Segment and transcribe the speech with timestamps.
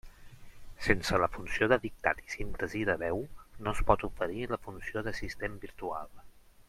[0.85, 3.21] Sense la funció de dictat i síntesi de veu
[3.67, 6.11] no es pot oferir la funció d'assistent virtual.